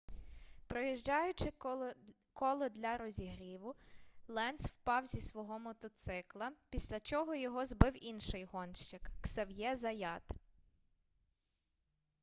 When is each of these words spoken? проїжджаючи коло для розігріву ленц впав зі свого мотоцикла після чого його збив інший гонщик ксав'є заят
проїжджаючи 0.67 1.53
коло 2.33 2.69
для 2.69 2.97
розігріву 2.97 3.75
ленц 4.27 4.69
впав 4.71 5.05
зі 5.05 5.21
свого 5.21 5.59
мотоцикла 5.59 6.51
після 6.69 6.99
чого 6.99 7.35
його 7.35 7.65
збив 7.65 8.05
інший 8.05 8.43
гонщик 8.43 9.11
ксав'є 9.21 9.75
заят 9.75 10.23